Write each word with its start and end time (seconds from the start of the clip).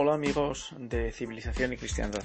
Hola 0.00 0.14
amigos 0.14 0.76
de 0.78 1.10
Civilización 1.10 1.72
y 1.72 1.76
Cristiandad. 1.76 2.22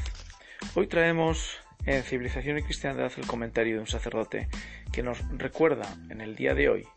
Hoy 0.76 0.86
traemos 0.86 1.58
en 1.88 2.04
Civilización 2.04 2.60
y 2.60 2.62
Cristiandad 2.62 3.12
el 3.18 3.26
comentario 3.26 3.74
de 3.74 3.80
un 3.80 3.88
sacerdote 3.88 4.48
que 4.92 5.02
nos 5.02 5.28
recuerda 5.40 5.92
en 6.12 6.22
el 6.22 6.36
día 6.36 6.54
de 6.54 6.70
hoy, 6.70 6.88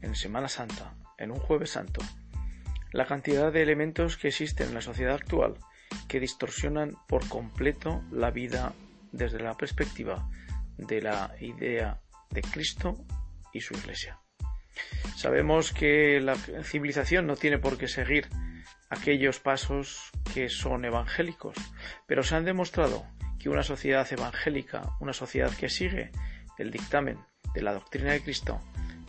en 0.00 0.14
Semana 0.14 0.46
Santa, 0.46 0.94
en 1.18 1.32
un 1.32 1.40
jueves 1.40 1.70
santo, 1.70 2.00
la 2.92 3.06
cantidad 3.06 3.50
de 3.50 3.60
elementos 3.60 4.16
que 4.16 4.28
existen 4.28 4.68
en 4.68 4.74
la 4.74 4.82
sociedad 4.82 5.16
actual 5.16 5.54
que 6.06 6.20
distorsionan 6.20 6.94
por 7.08 7.28
completo 7.28 8.04
la 8.12 8.30
vida 8.30 8.74
desde 9.10 9.40
la 9.40 9.56
perspectiva 9.56 10.30
de 10.76 11.02
la 11.02 11.34
idea 11.40 12.00
de 12.30 12.42
Cristo 12.42 13.04
y 13.52 13.62
su 13.62 13.74
Iglesia. 13.74 14.20
Sabemos 15.16 15.72
que 15.72 16.20
la 16.20 16.36
civilización 16.36 17.26
no 17.26 17.34
tiene 17.34 17.58
por 17.58 17.76
qué 17.76 17.88
seguir 17.88 18.28
aquellos 18.90 19.40
pasos 19.40 20.10
que 20.32 20.48
son 20.48 20.84
evangélicos, 20.84 21.56
pero 22.06 22.22
se 22.22 22.36
han 22.36 22.44
demostrado 22.44 23.06
que 23.38 23.48
una 23.48 23.62
sociedad 23.62 24.06
evangélica, 24.10 24.90
una 25.00 25.12
sociedad 25.12 25.52
que 25.52 25.68
sigue 25.68 26.10
el 26.58 26.70
dictamen 26.70 27.18
de 27.54 27.62
la 27.62 27.72
doctrina 27.72 28.12
de 28.12 28.22
Cristo, 28.22 28.60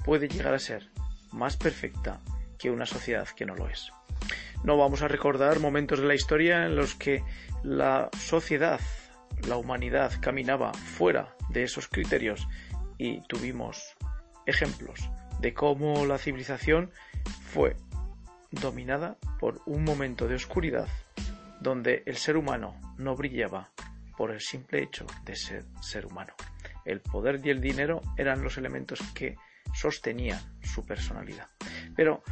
puede 0.06 0.28
llegar 0.28 0.54
a 0.54 0.60
ser 0.60 0.90
más 1.32 1.58
perfecta 1.58 2.20
que 2.58 2.70
una 2.70 2.86
sociedad 2.86 3.28
que 3.30 3.46
no 3.46 3.56
lo 3.56 3.70
es. 3.70 3.92
No 4.64 4.78
vamos 4.78 5.02
a 5.02 5.08
recordar 5.08 5.60
momentos 5.60 6.00
de 6.00 6.08
la 6.08 6.16
historia 6.16 6.66
en 6.66 6.76
los 6.76 6.96
que 6.96 7.24
la 7.64 8.10
sociedad, 8.18 8.82
la 9.48 9.56
humanidad 9.56 10.12
caminaba 10.22 10.74
fuera 10.74 11.36
de 11.50 11.64
esos 11.64 11.88
criterios 11.88 12.48
y 12.98 13.22
tuvimos 13.28 13.96
ejemplos 14.46 15.10
de 15.40 15.54
cómo 15.54 16.06
la 16.06 16.18
civilización 16.18 16.92
fue 17.42 17.78
dominada 18.52 19.18
por 19.40 19.62
un 19.66 19.84
momento 19.84 20.28
de 20.28 20.36
oscuridad 20.36 20.88
donde 21.62 22.04
el 22.06 22.18
ser 22.18 22.38
humano 22.38 22.76
no 22.98 23.16
brillaba 23.16 23.72
por 24.18 24.32
el 24.32 24.42
simple 24.42 24.84
hecho 24.84 25.06
de 25.24 25.36
ser 25.36 25.66
ser 25.82 26.06
humano. 26.06 26.34
El 26.86 27.02
poder 27.02 27.40
y 27.44 27.50
el 27.50 27.62
dinero 27.62 28.02
eran 28.18 28.44
los 28.44 28.58
elementos 28.58 29.00
que 29.14 29.38
sostenían 29.74 30.42
su 30.62 30.86
personalidad. 30.86 31.48
Pero 31.96 32.24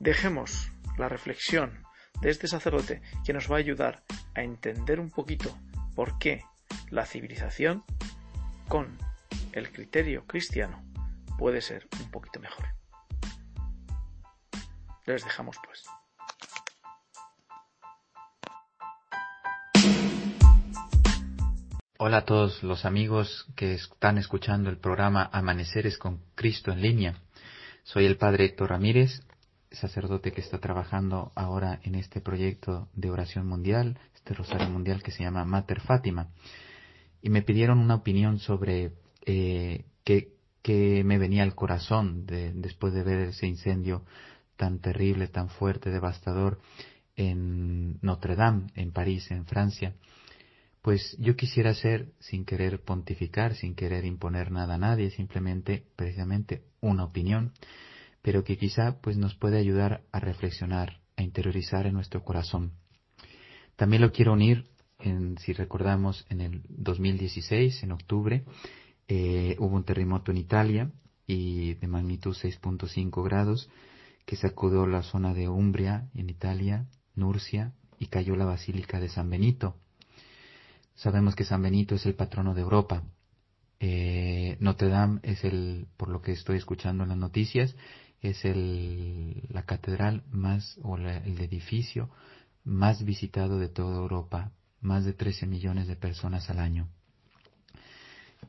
dejemos 0.00 0.72
la 0.98 1.08
reflexión 1.08 1.84
de 2.20 2.30
este 2.30 2.48
sacerdote 2.48 3.02
que 3.24 3.32
nos 3.32 3.50
va 3.50 3.56
a 3.56 3.58
ayudar 3.58 4.02
a 4.34 4.42
entender 4.42 5.00
un 5.00 5.10
poquito 5.10 5.56
por 5.94 6.18
qué 6.18 6.44
la 6.90 7.06
civilización 7.06 7.84
con 8.68 8.98
el 9.52 9.70
criterio 9.70 10.26
cristiano 10.26 10.82
puede 11.38 11.60
ser 11.60 11.86
un 12.00 12.10
poquito 12.10 12.40
mejor. 12.40 12.66
Les 15.04 15.24
dejamos 15.24 15.56
pues. 15.64 15.84
Hola 22.08 22.18
a 22.18 22.24
todos 22.24 22.62
los 22.62 22.84
amigos 22.84 23.48
que 23.56 23.74
están 23.74 24.16
escuchando 24.16 24.70
el 24.70 24.78
programa 24.78 25.28
Amaneceres 25.32 25.98
con 25.98 26.20
Cristo 26.36 26.70
en 26.70 26.80
línea. 26.80 27.20
Soy 27.82 28.06
el 28.06 28.16
Padre 28.16 28.44
Héctor 28.44 28.70
Ramírez, 28.70 29.22
sacerdote 29.72 30.30
que 30.30 30.40
está 30.40 30.58
trabajando 30.60 31.32
ahora 31.34 31.80
en 31.82 31.96
este 31.96 32.20
proyecto 32.20 32.88
de 32.94 33.10
oración 33.10 33.48
mundial, 33.48 33.98
este 34.14 34.34
rosario 34.34 34.70
mundial 34.70 35.02
que 35.02 35.10
se 35.10 35.24
llama 35.24 35.44
Mater 35.44 35.80
Fátima. 35.80 36.28
Y 37.22 37.30
me 37.30 37.42
pidieron 37.42 37.80
una 37.80 37.96
opinión 37.96 38.38
sobre 38.38 38.92
eh, 39.22 39.84
qué, 40.04 41.02
me 41.04 41.18
venía 41.18 41.42
al 41.42 41.56
corazón 41.56 42.24
después 42.24 42.94
de 42.94 43.02
ver 43.02 43.18
ese 43.30 43.48
incendio 43.48 44.04
tan 44.56 44.78
terrible, 44.78 45.26
tan 45.26 45.48
fuerte, 45.48 45.90
devastador 45.90 46.60
en 47.16 47.98
Notre 48.00 48.36
Dame, 48.36 48.68
en 48.76 48.92
París, 48.92 49.28
en 49.32 49.44
Francia. 49.44 49.96
Pues 50.86 51.16
yo 51.18 51.34
quisiera 51.34 51.74
ser, 51.74 52.12
sin 52.20 52.44
querer 52.44 52.80
pontificar, 52.80 53.56
sin 53.56 53.74
querer 53.74 54.04
imponer 54.04 54.52
nada 54.52 54.76
a 54.76 54.78
nadie, 54.78 55.10
simplemente, 55.10 55.84
precisamente, 55.96 56.62
una 56.80 57.02
opinión, 57.02 57.54
pero 58.22 58.44
que 58.44 58.56
quizá 58.56 59.00
pues 59.00 59.16
nos 59.16 59.34
puede 59.34 59.58
ayudar 59.58 60.04
a 60.12 60.20
reflexionar, 60.20 61.00
a 61.16 61.24
interiorizar 61.24 61.88
en 61.88 61.94
nuestro 61.94 62.22
corazón. 62.22 62.74
También 63.74 64.00
lo 64.00 64.12
quiero 64.12 64.34
unir, 64.34 64.68
en, 65.00 65.36
si 65.38 65.54
recordamos, 65.54 66.24
en 66.28 66.40
el 66.40 66.62
2016, 66.68 67.82
en 67.82 67.90
octubre, 67.90 68.44
eh, 69.08 69.56
hubo 69.58 69.74
un 69.74 69.82
terremoto 69.82 70.30
en 70.30 70.36
Italia 70.36 70.92
y 71.26 71.74
de 71.74 71.88
magnitud 71.88 72.36
6.5 72.36 73.24
grados, 73.24 73.68
que 74.24 74.36
sacudió 74.36 74.86
la 74.86 75.02
zona 75.02 75.34
de 75.34 75.48
Umbria, 75.48 76.08
en 76.14 76.30
Italia, 76.30 76.86
Nurcia, 77.16 77.72
y 77.98 78.06
cayó 78.06 78.36
la 78.36 78.44
Basílica 78.44 79.00
de 79.00 79.08
San 79.08 79.28
Benito. 79.28 79.80
Sabemos 80.96 81.36
que 81.36 81.44
San 81.44 81.62
Benito 81.62 81.94
es 81.94 82.06
el 82.06 82.14
patrono 82.14 82.54
de 82.54 82.62
Europa. 82.62 83.02
Eh, 83.80 84.56
Notre 84.60 84.88
Dame 84.88 85.20
es 85.22 85.44
el, 85.44 85.86
por 85.96 86.08
lo 86.08 86.22
que 86.22 86.32
estoy 86.32 86.56
escuchando 86.56 87.02
en 87.04 87.10
las 87.10 87.18
noticias, 87.18 87.76
es 88.22 88.44
el, 88.46 89.42
la 89.50 89.64
catedral 89.64 90.24
más, 90.30 90.78
o 90.82 90.96
el 90.96 91.40
edificio 91.40 92.08
más 92.64 93.04
visitado 93.04 93.58
de 93.58 93.68
toda 93.68 93.98
Europa, 93.98 94.52
más 94.80 95.04
de 95.04 95.12
13 95.12 95.46
millones 95.46 95.86
de 95.86 95.96
personas 95.96 96.48
al 96.48 96.58
año. 96.58 96.88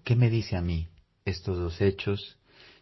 ¿Qué 0.05 0.15
me 0.15 0.29
dice 0.29 0.55
a 0.55 0.61
mí 0.61 0.87
estos 1.25 1.57
dos 1.57 1.81
hechos? 1.81 2.37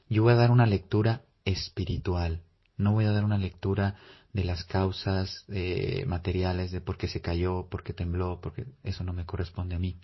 Yo 0.08 0.24
voy 0.24 0.34
a 0.34 0.38
dar 0.38 0.52
una 0.52 0.68
lectura 0.68 1.24
espiritual, 1.44 2.44
no 2.78 2.94
voy 2.94 3.06
a 3.06 3.12
dar 3.12 3.26
una 3.26 3.40
lectura 3.40 3.96
de 4.36 4.44
las 4.44 4.66
causas 4.66 5.46
eh, 5.48 6.04
materiales 6.08 6.70
de 6.70 6.82
por 6.82 6.98
qué 6.98 7.08
se 7.08 7.22
cayó, 7.22 7.70
por 7.70 7.84
qué 7.84 7.94
tembló, 7.94 8.42
porque 8.42 8.66
eso 8.84 9.06
no 9.06 9.14
me 9.14 9.26
corresponde 9.26 9.76
a 9.76 9.80
mí. 9.80 9.98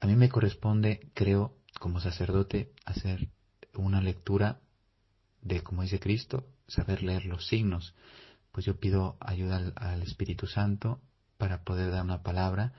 A 0.00 0.06
mí 0.06 0.16
me 0.16 0.30
corresponde, 0.30 1.10
creo, 1.12 1.54
como 1.78 2.00
sacerdote, 2.00 2.72
hacer 2.86 3.28
una 3.74 4.00
lectura 4.00 4.62
de, 5.42 5.60
como 5.60 5.82
dice 5.82 6.00
Cristo, 6.00 6.46
saber 6.68 7.02
leer 7.02 7.26
los 7.26 7.46
signos. 7.46 7.94
Pues 8.50 8.64
yo 8.64 8.80
pido 8.80 9.18
ayuda 9.20 9.56
al, 9.56 9.74
al 9.76 10.02
Espíritu 10.02 10.46
Santo 10.46 11.02
para 11.36 11.64
poder 11.64 11.90
dar 11.90 12.02
una 12.02 12.22
palabra 12.22 12.72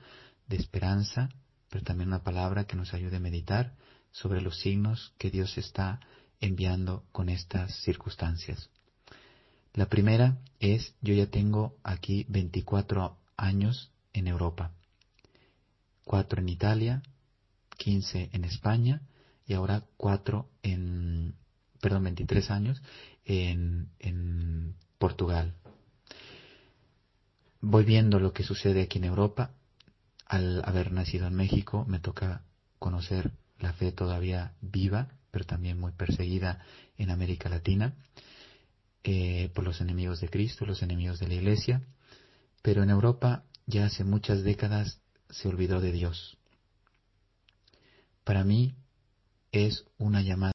de 0.48 0.56
esperanza, 0.56 1.28
pero 1.70 1.84
también 1.84 2.08
una 2.08 2.24
palabra 2.24 2.64
que 2.64 2.74
nos 2.74 2.92
ayude 2.92 3.18
a 3.18 3.20
meditar 3.20 3.76
sobre 4.10 4.40
los 4.40 4.58
signos 4.58 5.14
que 5.16 5.30
Dios 5.30 5.58
está 5.58 6.00
enviando 6.40 7.04
con 7.12 7.28
estas 7.28 7.72
circunstancias. 7.84 8.68
La 9.76 9.90
primera 9.90 10.38
es, 10.58 10.94
yo 11.02 11.12
ya 11.12 11.26
tengo 11.26 11.76
aquí 11.84 12.24
24 12.30 13.18
años 13.36 13.92
en 14.14 14.26
Europa, 14.26 14.72
4 16.06 16.40
en 16.40 16.48
Italia, 16.48 17.02
15 17.76 18.30
en 18.32 18.44
España 18.44 19.02
y 19.46 19.52
ahora 19.52 19.84
4 19.98 20.48
en, 20.62 21.34
perdón, 21.82 22.04
23 22.04 22.50
años 22.50 22.82
en, 23.26 23.90
en 23.98 24.76
Portugal. 24.96 25.52
Voy 27.60 27.84
viendo 27.84 28.18
lo 28.18 28.32
que 28.32 28.44
sucede 28.44 28.80
aquí 28.80 28.96
en 28.96 29.04
Europa. 29.04 29.50
Al 30.24 30.62
haber 30.64 30.90
nacido 30.90 31.26
en 31.26 31.34
México 31.34 31.84
me 31.86 32.00
toca 32.00 32.44
conocer 32.78 33.30
la 33.58 33.74
fe 33.74 33.92
todavía 33.92 34.54
viva, 34.62 35.08
pero 35.30 35.44
también 35.44 35.78
muy 35.78 35.92
perseguida 35.92 36.64
en 36.96 37.10
América 37.10 37.50
Latina. 37.50 37.94
Eh, 39.08 39.50
por 39.54 39.62
los 39.62 39.80
enemigos 39.80 40.20
de 40.20 40.28
Cristo, 40.28 40.66
los 40.66 40.82
enemigos 40.82 41.20
de 41.20 41.28
la 41.28 41.34
Iglesia, 41.34 41.80
pero 42.60 42.82
en 42.82 42.90
Europa 42.90 43.44
ya 43.64 43.86
hace 43.86 44.02
muchas 44.02 44.42
décadas 44.42 45.00
se 45.30 45.46
olvidó 45.46 45.80
de 45.80 45.92
Dios. 45.92 46.36
Para 48.24 48.42
mí 48.42 48.74
es 49.52 49.84
una 49.98 50.22
llamada. 50.22 50.50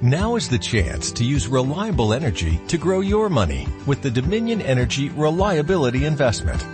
Now 0.00 0.38
is 0.38 0.48
the 0.48 0.58
chance 0.58 1.12
to 1.12 1.22
use 1.22 1.46
reliable 1.46 2.14
energy 2.14 2.58
to 2.66 2.78
grow 2.78 3.02
your 3.02 3.28
money 3.28 3.68
with 3.86 4.00
the 4.00 4.10
Dominion 4.10 4.62
Energy 4.62 5.10
Reliability 5.10 6.06
Investment. 6.06 6.64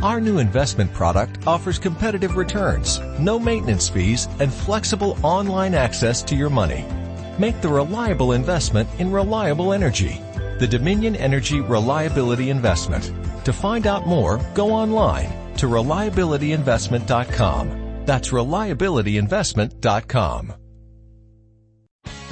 Our 0.00 0.20
new 0.20 0.38
investment 0.38 0.92
product 0.94 1.44
offers 1.44 1.80
competitive 1.80 2.36
returns, 2.36 3.00
no 3.18 3.40
maintenance 3.40 3.88
fees, 3.88 4.28
and 4.38 4.54
flexible 4.54 5.18
online 5.24 5.74
access 5.74 6.22
to 6.22 6.36
your 6.36 6.50
money. 6.50 6.86
Make 7.40 7.60
the 7.62 7.70
reliable 7.70 8.32
investment 8.32 8.88
in 8.98 9.10
reliable 9.10 9.72
energy. 9.72 10.20
The 10.58 10.68
Dominion 10.68 11.16
Energy 11.16 11.60
Reliability 11.60 12.50
Investment. 12.50 13.10
To 13.46 13.52
find 13.54 13.86
out 13.86 14.06
more, 14.06 14.38
go 14.52 14.70
online 14.70 15.54
to 15.56 15.66
reliabilityinvestment.com. 15.66 18.04
That's 18.04 18.28
reliabilityinvestment.com. 18.28 20.59